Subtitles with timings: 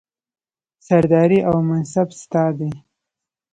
[0.87, 2.71] سرداري او منصب ستا دی